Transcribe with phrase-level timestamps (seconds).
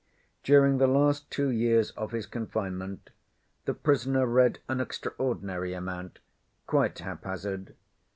[0.43, 3.11] During the last two years of his confinement
[3.65, 6.17] the prisoner read an extraordinary amount,
[6.65, 7.75] quite haphazard.